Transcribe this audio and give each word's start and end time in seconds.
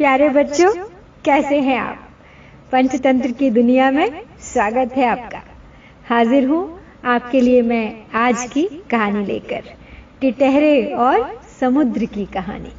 प्यारे 0.00 0.28
बच्चों, 0.28 0.72
कैसे 1.24 1.58
हैं 1.60 1.78
आप? 1.78 1.96
पंचतंत्र 2.72 3.30
की 3.30 3.50
दुनिया 3.50 3.90
में 3.90 4.22
स्वागत 4.42 4.96
है 4.96 5.04
आपका। 5.06 5.42
हाजिर 6.08 6.46
हूँ 6.48 6.62
आपके 7.04 7.40
लिए 7.40 7.62
मैं 7.62 8.06
आज 8.14 8.44
की 8.52 8.62
कहानी 8.90 9.24
लेकर 9.26 9.68
टिटहरे 10.20 10.84
और 10.98 11.38
समुद्र 11.60 12.04
की 12.06 12.24
कहानी। 12.26 12.72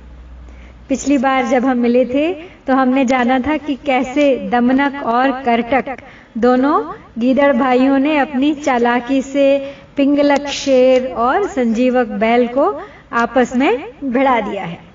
पिछली 0.89 1.17
बार 1.17 1.45
जब 1.45 1.65
हम 1.65 1.77
मिले 1.77 2.05
थे 2.05 2.33
तो 2.67 2.73
हमने 2.73 3.05
जाना 3.05 3.39
था 3.39 3.57
कि 3.57 3.75
कैसे 3.85 4.49
दमनक 4.49 5.01
और 5.05 5.41
करटक 5.43 6.03
दोनों 6.37 6.77
गीदड़ 7.19 7.53
भाइयों 7.53 7.99
ने 7.99 8.17
अपनी 8.17 8.53
चालाकी 8.55 9.21
से 9.21 9.75
पिंगलक 9.97 10.47
शेर 10.59 11.11
और 11.19 11.47
संजीवक 11.49 12.19
बैल 12.19 12.47
को 12.47 12.71
आपस 13.19 13.55
में 13.55 13.71
भिड़ा 14.03 14.39
दिया 14.41 14.63
है। 14.63 14.90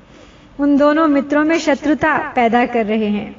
उन 0.60 0.76
दोनों 0.76 1.06
मित्रों 1.08 1.44
में 1.44 1.58
शत्रुता 1.58 2.18
पैदा 2.18 2.66
कर 2.66 2.86
रहे 2.86 3.06
हैं। 3.06 3.36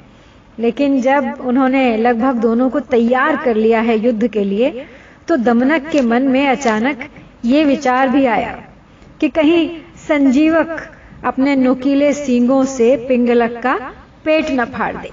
लेकिन 0.58 1.00
जब 1.02 1.34
उन्होंने 1.40 1.96
लगभग 1.96 2.34
दोनों 2.34 2.70
को 2.70 2.80
तैयार 2.80 3.36
कर 3.36 3.54
लिया 3.56 3.80
है 3.80 3.98
युद्ध 3.98 4.28
के 4.28 4.44
लिए 4.44 4.86
तो 5.28 5.36
दमनक 5.36 5.88
के 5.88 6.00
मन 6.00 6.22
में 6.22 6.48
अचानक 6.48 7.08
ये 7.44 7.64
विचार 7.64 8.08
भी 8.08 8.26
आया 8.26 8.64
कि 9.20 9.28
कहीं 9.28 9.70
संजीवक 10.08 10.92
अपने 11.24 11.56
नुकीले 11.56 12.12
सींगों 12.12 12.64
से 12.64 12.96
पिंगलक 12.96 13.60
का 13.62 13.94
पेट 14.24 14.50
न 14.50 14.64
फाड़ 14.64 14.96
दे। 14.96 15.10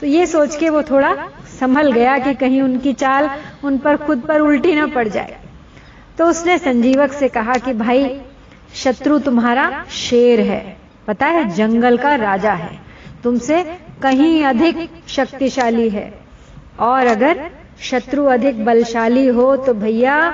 तो 0.00 0.06
ये 0.06 0.26
सोच 0.26 0.56
के 0.56 0.68
वो 0.68 0.82
थोड़ा 0.82 1.28
संभल 1.60 1.92
गया 1.92 2.18
कि 2.18 2.34
कहीं 2.34 2.62
उनकी 2.62 2.92
चाल 2.92 3.30
उन 3.64 3.78
पर 3.78 3.96
खुद 3.96 4.20
पर 4.20 4.40
उल्टी 4.40 4.74
न 4.74 4.90
पड़ 4.90 5.08
जाए। 5.08 5.36
तो 6.18 6.26
उसने 6.26 6.58
संजीवक 6.58 7.12
से 7.12 7.28
कहा 7.28 7.54
कि, 7.54 7.72
भाई, 7.72 8.20
शत्रु 8.74 9.18
तुम्हारा 9.18 9.84
शेर 9.90 10.40
है। 10.40 10.76
पता 11.08 11.26
है, 11.26 11.48
जंगल 11.50 11.96
का 11.96 12.14
राजा 12.14 12.52
है। 12.52 12.78
तुमसे 13.24 13.78
कहीं 14.02 14.44
अधिक 14.44 14.90
शक्तिशाली 15.08 15.88
है। 15.88 16.14
और 16.80 17.06
अगर 17.06 17.50
शत्रु 17.80 18.24
अधिक 18.24 18.64
बलशाली 18.64 19.26
हो 19.26 19.56
तो 19.56 19.74
भैया, 19.74 20.30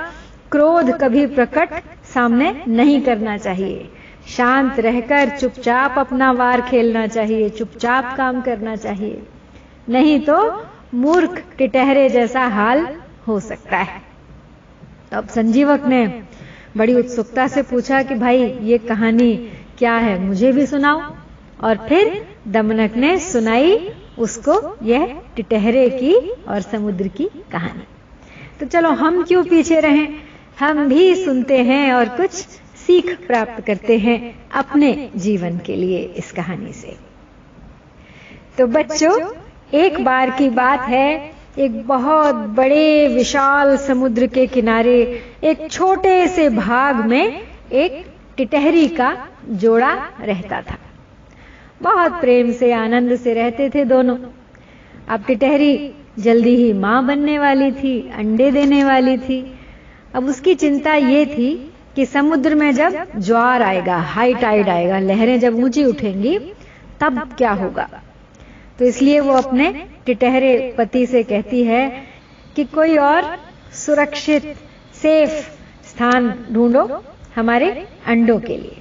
क्रोध 0.52 0.90
कभी 0.90 1.26
प्रकट 1.26 1.68
सामने 2.04 2.64
नहीं 2.68 3.00
करना 3.00 3.36
चाहिए। 3.36 3.88
शांत 4.36 4.80
रहकर 4.80 5.28
चुपचाप 5.28 5.98
अपना 5.98 6.32
वार 6.32 6.60
खेलना 6.60 7.06
चाहिए, 7.06 7.48
चुपचाप 7.48 8.16
काम 8.16 8.40
करना 8.40 8.76
चाहिए। 8.76 9.22
नहीं 9.88 10.20
तो 10.20 10.66
मूर्ख 10.94 11.44
टिटहरे 11.58 12.08
जैसा 12.08 12.40
हाल 12.40 12.96
हो 13.28 13.40
सकता 13.40 13.76
है। 13.76 14.02
अब 15.12 15.28
संजीवक 15.28 15.86
ने 15.86 16.22
बड़ी 16.76 16.94
उत्सुकता 16.94 17.46
से 17.46 17.62
पूछा 17.62 18.02
कि 18.02 18.14
भाई, 18.14 18.58
ये 18.62 18.78
कहानी 18.78 19.50
क्या 19.78 19.94
है 19.94 20.18
मुझे 20.20 20.52
भी 20.52 20.66
सुनाओ। 20.66 21.14
और 21.62 21.76
फिर 21.88 22.26
दमनक 22.48 22.96
ने 22.96 23.18
सुनाई 23.18 23.90
उसको 24.18 24.76
यह 24.82 25.20
टिटहरे 25.36 25.90
की 25.90 26.14
और 26.48 26.60
समुद्र 26.60 27.08
की 27.08 27.24
कहानी। 27.52 27.86
तो 28.60 28.66
चलो 28.66 28.90
हम 28.90 29.22
क्यों 29.22 29.44
पीछे 29.44 29.80
रहें? 29.80 30.08
हम 30.60 30.88
भी 30.88 31.24
सुनते 31.24 31.58
हैं 31.58 31.92
और 31.92 32.08
कुछ 32.08 32.30
सीख 32.86 33.26
प्राप्त 33.26 33.66
करते 33.66 33.98
हैं 33.98 34.48
अपने 34.50 35.10
जीवन 35.16 35.58
के 35.58 35.76
लिए 35.76 35.98
इस 35.98 36.32
कहानी 36.32 36.72
से। 36.72 36.96
तो 38.58 38.66
बच्चों, 38.66 39.32
एक 39.74 40.04
बार 40.04 40.30
की 40.30 40.48
बात 40.50 40.80
है, 40.80 41.34
एक 41.58 41.86
बहुत 41.86 42.34
बड़े 42.34 43.08
विशाल 43.08 43.76
समुद्र 43.76 44.26
के 44.26 44.46
किनारे, 44.46 45.22
एक 45.44 45.70
छोटे 45.70 46.28
से 46.28 46.48
भाग 46.48 46.96
में 46.96 47.42
एक 47.72 48.13
टिटहरी 48.36 48.88
का 48.88 49.28
जोड़ा 49.50 49.94
रहता 50.20 50.60
था। 50.60 50.78
बहुत 51.82 52.12
प्रेम 52.12 52.52
से, 52.52 52.72
आनंद 52.72 53.16
से 53.16 53.34
रहते 53.34 53.70
थे 53.70 53.84
दोनों। 53.84 54.16
अब 55.08 55.24
टिटहरी 55.26 55.94
जल्दी 56.18 56.56
ही 56.56 56.72
माँ 56.72 57.06
बनने 57.06 57.38
वाली 57.38 57.72
थी, 57.72 58.12
अंडे 58.16 58.50
देने 58.50 58.84
वाली 58.84 59.18
थी। 59.18 59.58
अब 60.14 60.26
उसकी 60.26 60.54
चिंता 60.54 60.94
ये 60.94 61.26
थी 61.26 61.72
कि 61.96 62.06
समुद्र 62.06 62.54
में 62.54 62.72
जब 62.72 63.06
ज्वार 63.18 63.62
आएगा 63.62 63.96
हाई 63.96 64.34
टाइड 64.34 64.68
आएगा, 64.68 64.98
लहरें 64.98 65.40
जब 65.40 65.54
ऊँची 65.54 65.84
उठेंगी, 65.84 66.38
तब 67.00 67.34
क्या 67.38 67.50
होगा? 67.50 67.88
तो 68.78 68.84
इसलिए 68.84 69.20
वो 69.20 69.32
अपने 69.32 69.86
टिटहरे 70.06 70.74
पति 70.78 71.06
से 71.06 71.22
कहती 71.22 71.64
है 71.64 72.02
कि 72.56 72.64
कोई 72.64 72.96
और 72.96 73.36
सुरक्षित 73.72 74.56
सेफ़ 75.02 75.30
स्थान 75.88 76.46
ढूंढो। 76.52 77.04
हमारे 77.36 77.86
अंडों 78.06 78.38
के 78.40 78.56
लिए। 78.56 78.76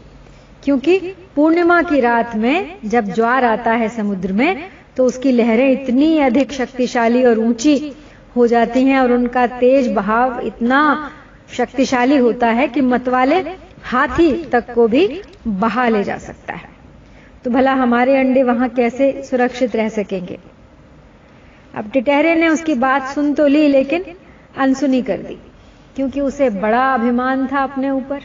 क्योंकि 0.63 0.97
पूर्णिमा 1.35 1.81
की 1.81 1.99
रात 1.99 2.35
में 2.35 2.77
जब 2.85 3.05
ज्वार 3.05 3.45
आता 3.45 3.71
है 3.71 3.89
समुद्र 3.89 4.33
में 4.33 4.69
तो 4.97 5.05
उसकी 5.05 5.31
लहरें 5.31 5.69
इतनी 5.71 6.17
अधिक 6.17 6.51
शक्तिशाली 6.51 7.23
और 7.23 7.39
ऊँची 7.39 7.93
हो 8.35 8.47
जाती 8.47 8.83
हैं 8.83 8.99
और 8.99 9.11
उनका 9.11 9.47
तेज 9.47 9.91
बहाव 9.91 10.39
इतना 10.39 11.11
शक्तिशाली 11.53 12.17
होता 12.17 12.47
है 12.47 12.67
कि 12.67 12.81
मतवाले 12.81 13.39
हाथी 13.83 14.31
तक 14.43 14.73
को 14.73 14.87
भी 14.87 15.21
बहा 15.47 15.87
ले 15.89 16.03
जा 16.03 16.17
सकता 16.17 16.53
है। 16.53 16.69
तो 17.43 17.51
भला 17.51 17.73
हमारे 17.73 18.17
अंडे 18.17 18.43
वहाँ 18.43 18.69
कैसे 18.69 19.23
सुरक्षित 19.23 19.75
रह 19.75 19.89
सकेंगे? 19.89 20.39
अब 21.75 21.89
टिटहरे 21.91 22.35
ने 22.35 22.47
उसकी 22.47 22.75
बात 22.75 23.07
सुन 23.07 23.33
तो 23.33 23.47
ली 23.47 23.67
लेकिन 23.67 24.05
अनसुनी 24.57 25.01
कर 25.01 25.17
दी। 25.17 25.37
क्योंकि 25.95 26.21
उसे 26.21 26.49
बड़ा 26.49 26.93
अभिमान 26.93 27.47
था 27.47 27.63
अपने 27.63 27.89
ऊपर। 27.89 28.21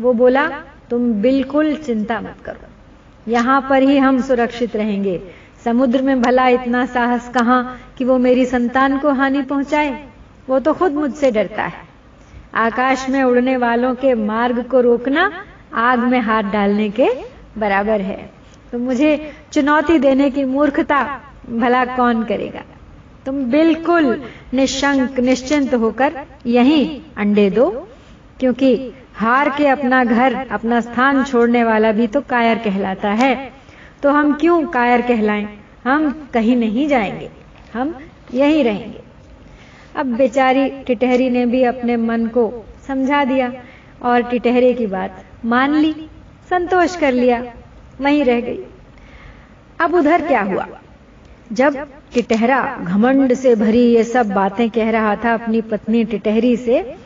वो 0.00 0.12
बोला, 0.12 0.48
तुम 0.90 1.12
बिल्कुल 1.12 1.74
चिंता 1.76 2.20
मत 2.20 2.36
करो। 2.44 3.32
यहाँ 3.32 3.66
पर 3.70 3.82
ही 3.82 3.98
हम 3.98 4.20
सुरक्षित 4.22 4.76
रहेंगे। 4.76 5.20
समुद्र 5.64 6.02
में 6.02 6.22
भला 6.22 6.48
इतना 6.48 6.86
साहस 6.86 7.28
कहाँ 7.28 7.80
कि 7.98 8.04
वो 8.04 8.18
मेरी 8.18 8.44
संतान 8.46 8.98
को 8.98 9.10
हानि 9.10 9.42
पहुँचाए? 9.42 10.08
वो 10.48 10.58
तो 10.58 10.74
खुद 10.74 10.92
मुझसे 10.92 11.30
डरता 11.30 11.62
है। 11.62 11.84
आकाश 12.54 13.08
में 13.08 13.22
उड़ने 13.22 13.56
वालों 13.56 13.94
के 13.94 14.14
मार्ग 14.14 14.62
को 14.62 14.80
रोकना 14.80 15.32
आग 15.74 15.98
में 15.98 16.20
हाथ 16.20 16.42
डालने 16.42 16.90
के 16.90 17.08
बराबर 17.58 18.00
है। 18.00 18.30
तो 18.72 18.78
मुझे 18.78 19.32
चुनौती 19.52 19.98
देने 19.98 20.30
की 20.30 20.44
मूर्खता 20.44 21.20
भला 21.50 21.84
कौन 21.84 22.24
करेगा? 22.24 22.62
तुम 23.26 23.44
बिल्कुल 23.44 24.22
निशंक, 24.54 25.20
निश्चिंत 25.20 25.74
होकर 25.74 26.26
यहीं 26.46 27.00
अंडे 27.16 27.50
दो, 27.50 27.88
क्योंकि 28.40 28.92
हार 29.16 29.48
के 29.48 29.66
अपना 29.66 30.04
घर, 30.04 30.34
अपना 30.50 30.80
स्थान 30.80 31.24
छोड़ने 31.24 31.64
वाला 31.64 31.92
भी 31.92 32.06
तो 32.06 32.20
कायर 32.20 32.58
कहलाता 32.58 33.10
है। 33.10 33.52
तो 34.02 34.10
हम 34.10 34.32
क्यों 34.32 34.66
कायर 34.66 35.00
कहलाएँ? 35.00 35.48
हम 35.84 36.28
कहीं 36.34 36.56
नहीं 36.56 36.88
जाएँगे। 36.88 37.30
हम 37.74 37.94
यहीं 38.34 38.64
रहेंगे। 38.64 39.00
अब 39.96 40.06
बेचारी 40.06 40.68
टिटहरी 40.68 41.30
ने 41.30 41.46
भी 41.46 41.64
अपने 41.64 41.96
मन 41.96 42.26
को 42.26 42.66
समझा 42.88 43.24
दिया 43.24 43.52
और 44.02 44.22
टिटहरे 44.22 44.74
की 44.74 44.86
बात 44.86 45.24
मान 45.44 45.74
ली, 45.74 45.92
संतोष 46.50 46.96
कर 46.96 47.12
लिया, 47.12 47.44
वहीं 48.00 48.24
रह 48.24 48.40
गई। 48.40 48.58
अब 49.80 49.94
उधर 49.94 50.26
क्या 50.26 50.42
हुआ? 50.42 50.66
जब 51.52 51.86
टिटहरा 52.14 52.78
घमंड 52.82 53.34
से 53.34 53.54
भरी 53.54 53.84
ये 53.94 54.04
सब 54.04 54.30
बातें 54.30 54.70
कह 54.70 54.90
रहा 54.90 55.16
था 55.16 55.34
अपनी 55.34 55.60
पत्नी 55.60 56.04
टिटहरी 56.04 56.56
से 56.56 56.96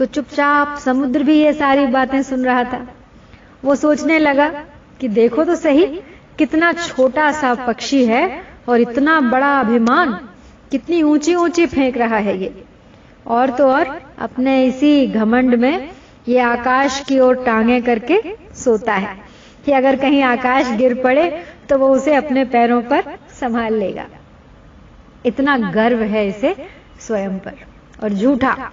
तो 0.00 0.06
चुपचाप 0.06 0.76
समुद्र 0.78 1.22
भी 1.22 1.34
ये 1.34 1.52
सारी 1.52 1.86
बातें 1.86 2.22
सुन 2.22 2.44
रहा 2.44 2.62
था। 2.64 2.86
वो 3.64 3.74
सोचने 3.76 4.18
लगा 4.18 4.48
कि 5.00 5.08
देखो 5.10 5.44
तो 5.44 5.54
सही, 5.56 5.84
कितना 6.38 6.72
छोटा 6.72 7.30
सा 7.32 7.52
पक्षी 7.66 8.04
है 8.04 8.22
और 8.68 8.80
इतना 8.80 9.20
बड़ा 9.20 9.58
अभिमान, 9.60 10.12
कितनी 10.70 11.02
ऊँची 11.02 11.34
ऊँची 11.34 11.66
फेंक 11.66 11.96
रहा 11.96 12.16
है 12.18 12.36
ये। 12.38 12.64
और 13.26 13.50
तो 13.50 13.68
और, 13.68 14.00
अपने 14.18 14.64
इसी 14.66 15.06
घमंड 15.06 15.54
में 15.54 15.90
ये 16.28 16.38
आकाश 16.40 17.00
की 17.00 17.18
ओर 17.20 17.44
टांगे 17.44 17.80
करके 17.80 18.20
सोता 18.56 18.94
है 18.94 19.16
कि 19.66 19.72
अगर 19.72 19.96
कहीं 19.96 20.22
आकाश 20.24 20.70
गिर 20.76 21.00
पड़े 21.04 21.30
तो 21.68 21.78
वो 21.78 21.88
उसे 21.88 22.14
अपने 22.14 22.44
पैरों 22.46 22.82
पर 22.82 23.16
संभाल 23.40 23.74
लेगा। 23.74 24.06
इतना 25.26 25.56
गर्व 25.72 26.02
है 26.04 26.28
इसे 26.28 26.56
स्वयं 27.00 27.38
पर। 27.38 27.66
और 28.02 28.12
झूठा 28.12 28.70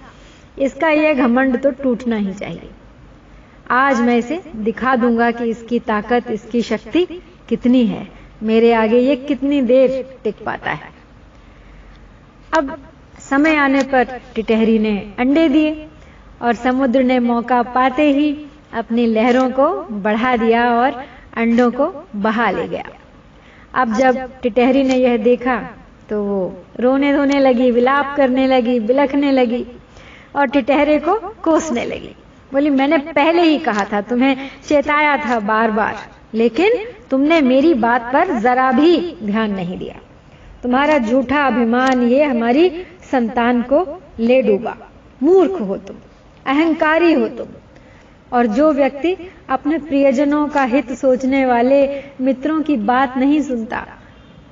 इसका 0.58 0.88
यह 0.88 1.14
घमंड 1.16 1.60
तो 1.62 1.70
टूटना 1.72 2.16
ही 2.16 2.32
चाहिए। 2.34 2.70
आज 3.70 4.00
मैं 4.00 4.16
इसे 4.18 4.40
दिखा 4.56 4.94
दूँगा 4.96 5.30
कि 5.30 5.44
इसकी 5.44 5.78
ताकत, 5.80 6.30
इसकी 6.30 6.62
शक्ति 6.62 7.04
कितनी 7.48 7.84
है। 7.86 8.06
मेरे 8.42 8.72
आगे 8.74 8.98
ये 8.98 9.16
कितनी 9.18 9.60
देर 9.62 10.02
टिक 10.24 10.44
पाता 10.44 10.70
है। 10.70 10.90
अब 12.52 12.76
समय 13.20 13.56
आने 13.56 13.82
पर 13.84 14.20
टिटहरी 14.34 14.78
ने 14.78 14.96
अंडे 15.18 15.48
दिए 15.48 15.88
और 16.42 16.54
समुद्र 16.56 17.02
ने 17.02 17.18
मौका 17.20 17.62
पाते 17.70 18.10
ही 18.12 18.30
अपनी 18.74 19.06
लहरों 19.06 19.48
को 19.50 19.68
बढ़ा 20.00 20.36
दिया 20.36 20.64
और 20.74 21.02
अंडों 21.36 21.70
को 21.70 21.92
बहा 22.16 22.50
ले 22.50 22.66
गया। 22.68 22.84
अब 23.74 23.94
जब 23.94 24.40
टिटहरी 24.42 24.82
ने 24.84 24.96
यह 24.96 25.16
देखा 25.16 25.56
तो 26.10 26.22
वो 26.24 26.40
रोने 26.80 27.12
धोने 27.12 27.38
लगी, 27.40 27.70
विलाप 27.70 28.14
करने 28.16 28.46
लगी, 28.46 28.78
बिलखने 28.80 29.32
लगी। 29.32 29.64
और 30.36 30.46
टिटहरे 30.46 30.98
को 30.98 31.14
कोसने 31.42 31.84
लगी। 31.84 32.14
बोली, 32.52 32.70
मैंने 32.70 32.98
पहले 32.98 33.42
ही 33.42 33.58
कहा 33.58 33.84
था, 33.84 34.00
तुम्हें 34.00 34.50
चेताया 34.68 35.16
था 35.16 35.40
बार 35.40 35.70
बार 35.70 35.96
लेकिन 36.34 36.72
तुमने 37.10 37.40
मेरी 37.40 37.74
बात 37.74 38.10
पर 38.12 38.38
जरा 38.38 38.70
भी 38.72 39.16
ध्यान 39.22 39.50
नहीं 39.50 39.78
दिया। 39.78 39.94
तुम्हारा 40.62 40.98
झूठा 40.98 41.46
अभिमान 41.46 42.02
ये 42.02 42.24
हमारी 42.24 42.68
संतान 43.10 43.62
को 43.62 44.02
ले 44.20 44.40
डूबा। 44.42 44.76
मूर्ख 45.22 45.60
हो 45.60 45.76
तुम, 45.76 45.96
अहंकारी 46.46 47.12
हो 47.12 47.28
तुम, 47.28 47.46
और 48.32 48.46
जो 48.46 48.72
व्यक्ति 48.72 49.16
अपने 49.48 49.78
प्रियजनों 49.78 50.46
का 50.48 50.62
हित 50.62 50.92
सोचने 50.92 51.44
वाले 51.46 51.86
मित्रों 52.20 52.60
की 52.62 52.76
बात 52.76 53.16
नहीं 53.16 53.40
सुनता, 53.42 53.86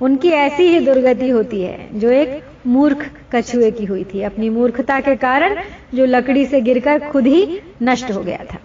उनकी 0.01 0.29
ऐसी 0.29 0.63
ही 0.63 0.79
दुर्गति 0.79 1.29
होती 1.29 1.61
है, 1.61 1.99
जो 1.99 2.09
एक 2.09 2.43
मूर्ख 2.67 3.09
कछुए 3.35 3.71
की 3.71 3.85
हुई 3.85 4.03
थी। 4.03 4.21
अपनी 4.21 4.49
मूर्खता 4.49 4.99
के 4.99 5.15
कारण 5.15 5.61
जो 5.93 6.05
लकड़ी 6.05 6.45
से 6.45 6.61
गिरकर 6.61 6.99
खुद 7.11 7.27
ही 7.27 7.61
नष्ट 7.83 8.11
हो 8.11 8.21
गया 8.21 8.45
था। 8.53 8.57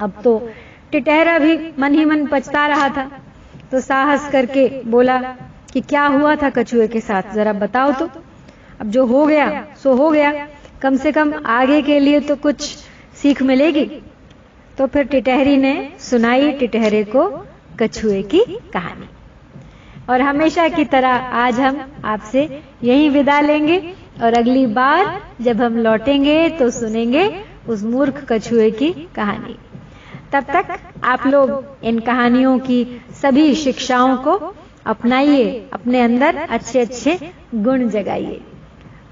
अब 0.00 0.12
तो 0.24 0.50
टिटहरा 0.92 1.38
भी 1.38 1.58
मन 1.78 1.94
ही 1.94 2.04
मन 2.04 2.26
पछता 2.26 2.66
रहा 2.66 2.88
था। 2.88 3.10
तो 3.70 3.80
साहस 3.80 4.30
करके 4.30 4.82
बोला 4.82 5.18
कि 5.72 5.80
क्या 5.80 6.06
हुआ 6.06 6.36
था 6.36 6.50
कछुए 6.50 6.88
के 6.88 7.00
साथ? 7.00 7.34
जरा 7.34 7.52
बताओ 7.52 7.92
तो। 7.92 8.08
अब 8.80 8.90
जो 8.90 9.06
हो 9.06 9.26
गया, 9.26 9.66
सो 9.82 9.94
हो 9.94 10.10
गया। 10.10 10.48
कम 10.82 10.96
से 10.96 11.12
कम 11.12 11.34
आगे 11.46 11.82
के 11.82 11.98
लिए 11.98 12.20
तो 12.20 12.36
कुछ 12.36 12.62
सीख 13.14 13.42
मिलेगी। 13.42 13.84
तो 14.78 14.86
फिर 14.86 15.04
टिटहरी 15.04 15.56
ने 15.56 15.92
सुनाई 15.98 16.52
टिटहरे 16.52 17.04
को 17.04 17.46
कछुए 17.78 18.22
की 18.22 18.44
कहानी। 18.72 19.08
और 20.12 20.20
हमेशा 20.20 20.68
की 20.68 20.84
तरह 20.84 21.08
आज 21.38 21.60
हम 21.60 21.80
आपसे 22.04 22.62
यही 22.84 23.08
विदा 23.08 23.40
लेंगे 23.40 23.94
और 24.22 24.32
अगली 24.32 24.66
बार 24.66 25.20
जब 25.40 25.60
हम 25.60 25.76
लौटेंगे 25.76 26.48
तो 26.48 26.70
सुनेंगे 26.70 27.44
उस 27.68 27.84
मूर्ख 27.84 28.26
कछुए 28.32 28.70
की 28.70 28.90
कहानी। 29.14 29.56
तब 30.32 30.42
तक 30.42 30.78
आप 31.04 31.26
लोग 31.26 31.64
इन 31.84 31.98
कहानियों 31.98 32.58
की 32.58 33.00
सभी 33.22 33.54
शिक्षाओं 33.54 34.16
को 34.16 34.54
अपनाइए, 34.86 35.68
अपने 35.72 36.00
अंदर 36.00 36.36
अच्छे 36.36 36.80
अच्छे 36.80 37.32
गुण 37.54 37.88
जगाइए। 37.88 38.40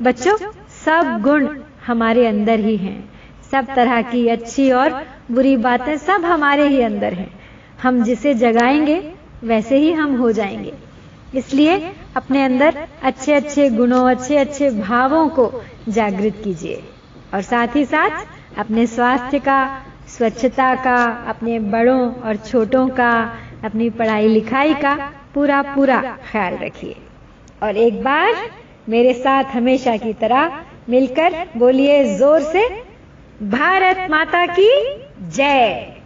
बच्चों, 0.02 0.36
सब 0.84 1.20
गुण 1.22 1.48
हमारे 1.86 2.26
अंदर 2.26 2.60
ही 2.60 2.76
हैं। 2.76 3.08
सब 3.50 3.74
तरह 3.74 4.02
की 4.02 4.28
अच्छी 4.28 4.70
और 4.72 5.02
बुरी 5.30 5.56
बातें 5.56 5.96
सब 5.96 6.24
हमारे 6.24 6.68
ही 6.68 6.80
अंदर 6.80 7.12
हैं। 7.12 7.30
हम 7.82 8.02
जिसे 8.02 8.34
जगाएँगे, 8.34 9.12
वैसे 9.44 9.78
ही 9.78 9.92
हम 9.92 10.16
हो 10.16 10.32
जाएँगे। 10.32 10.89
इसलिए 11.34 11.92
अपने 12.16 12.42
अंदर 12.42 12.88
अच्छे 13.02 13.32
अच्छे 13.32 13.68
गुणों, 13.70 14.10
अच्छे 14.10 14.36
अच्छे 14.36 14.70
भावों 14.70 15.28
को 15.28 15.62
जागृत 15.88 16.40
कीजिए। 16.44 16.82
और 17.34 17.42
साथ 17.42 17.76
ही 17.76 17.84
साथ 17.84 18.58
अपने 18.58 18.86
स्वास्थ्य 18.86 19.38
का, 19.38 19.82
स्वच्छता 20.08 20.74
का, 20.74 20.96
अपने 21.28 21.58
बड़ों 21.58 22.14
और 22.14 22.36
छोटों 22.36 22.88
का, 22.88 23.10
अपनी 23.64 23.90
पढ़ाई 23.90 24.28
लिखाई 24.28 24.74
का 24.74 24.94
पूरा 25.34 25.62
पूरा 25.62 26.00
ख्याल 26.32 26.56
रखिए। 26.56 26.96
और 27.62 27.76
एक 27.76 28.02
बार 28.02 28.34
मेरे 28.88 29.12
साथ 29.14 29.44
हमेशा 29.44 29.96
की 29.96 30.12
तरह 30.12 30.60
मिलकर 30.88 31.46
बोलिए 31.56 32.04
ज़ोर 32.18 32.42
से, 32.42 32.68
भारत 33.42 34.10
माता 34.10 34.46
की 34.46 34.70
जय। 35.28 35.99